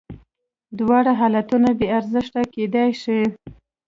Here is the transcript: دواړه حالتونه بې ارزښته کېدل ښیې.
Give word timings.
دواړه 0.79 1.11
حالتونه 1.19 1.69
بې 1.79 1.87
ارزښته 1.97 2.41
کېدل 2.53 2.89
ښیې. 3.01 3.25